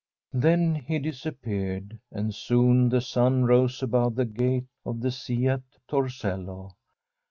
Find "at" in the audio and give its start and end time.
5.47-5.61